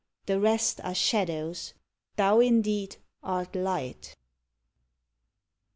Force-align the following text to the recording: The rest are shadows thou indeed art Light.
The 0.25 0.39
rest 0.39 0.81
are 0.83 0.95
shadows 0.95 1.75
thou 2.15 2.39
indeed 2.39 2.97
art 3.21 3.55
Light. 3.55 4.15